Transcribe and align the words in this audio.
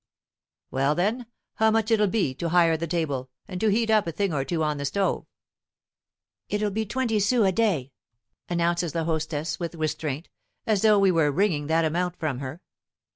"Well 0.71 0.95
then, 0.95 1.27
how 1.57 1.69
much'll 1.69 2.01
it 2.01 2.09
be, 2.09 2.33
to 2.33 2.49
hire 2.49 2.75
the 2.75 2.87
table, 2.87 3.29
and 3.47 3.61
to 3.61 3.69
heat 3.69 3.91
up 3.91 4.07
a 4.07 4.11
thing 4.11 4.33
or 4.33 4.43
two 4.43 4.63
on 4.63 4.79
the 4.79 4.85
stove?" 4.85 5.27
"It'll 6.49 6.71
be 6.71 6.87
twenty 6.87 7.19
sous 7.19 7.45
a 7.47 7.51
day," 7.51 7.91
announces 8.49 8.93
the 8.93 9.03
hostess 9.03 9.59
with 9.59 9.75
restraint, 9.75 10.27
as 10.65 10.81
though 10.81 10.97
we 10.97 11.11
were 11.11 11.29
wringing 11.31 11.67
that 11.67 11.85
amount 11.85 12.15
from 12.17 12.39
her. 12.39 12.61